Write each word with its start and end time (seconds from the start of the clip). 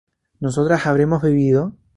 ¿nosotras 0.39 0.87
habremos 0.87 1.21
bebido? 1.21 1.73